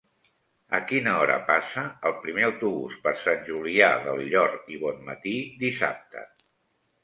[0.77, 6.29] A quina hora passa el primer autobús per Sant Julià del Llor i Bonmatí dissabte?